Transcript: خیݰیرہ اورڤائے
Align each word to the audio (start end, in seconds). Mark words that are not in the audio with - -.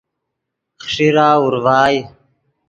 خیݰیرہ 0.83 1.27
اورڤائے 1.39 1.97